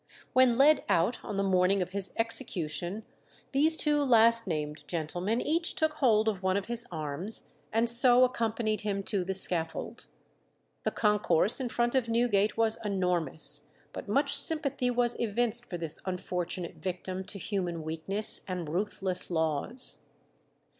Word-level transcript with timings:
When 0.33 0.57
led 0.57 0.83
out 0.89 1.23
on 1.23 1.37
the 1.37 1.43
morning 1.43 1.79
of 1.83 1.91
his 1.91 2.11
execution, 2.17 3.05
these 3.51 3.77
two 3.77 4.01
last 4.03 4.47
named 4.47 4.83
gentlemen 4.87 5.39
each 5.39 5.75
took 5.75 5.93
hold 5.93 6.27
of 6.27 6.41
one 6.41 6.57
of 6.57 6.65
his 6.65 6.87
arms, 6.91 7.49
and 7.71 7.87
so 7.87 8.23
accompanied 8.23 8.81
him 8.81 9.03
to 9.03 9.23
the 9.23 9.35
scaffold. 9.35 10.07
The 10.81 10.89
concourse 10.89 11.59
in 11.59 11.69
front 11.69 11.93
of 11.93 12.09
Newgate 12.09 12.57
was 12.57 12.79
enormous, 12.83 13.69
but 13.93 14.07
much 14.07 14.35
sympathy 14.35 14.89
was 14.89 15.19
evinced 15.19 15.69
for 15.69 15.77
this 15.77 15.99
unfortunate 16.07 16.77
victim 16.77 17.23
to 17.25 17.37
human 17.37 17.83
weakness 17.83 18.41
and 18.47 18.67
ruthless 18.67 19.29
laws. 19.29 19.99